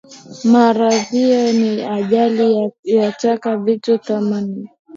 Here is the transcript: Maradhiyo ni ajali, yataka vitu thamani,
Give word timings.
Maradhiyo 0.51 1.41
ni 1.59 1.71
ajali, 1.97 2.49
yataka 2.97 3.57
vitu 3.65 3.97
thamani, 4.05 4.69